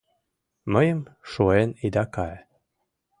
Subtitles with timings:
[0.73, 1.01] Мыйым
[1.31, 2.37] шуэн ида кае!